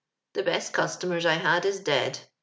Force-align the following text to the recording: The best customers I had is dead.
The 0.33 0.41
best 0.41 0.73
customers 0.73 1.27
I 1.27 1.33
had 1.35 1.63
is 1.63 1.79
dead. 1.79 2.21